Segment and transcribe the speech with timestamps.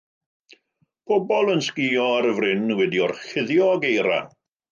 [1.11, 4.19] Pobl yn sgïo ar fryn wedi'i orchuddio ag eira.